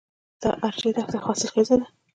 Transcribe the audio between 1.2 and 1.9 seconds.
حاصلخیزه ده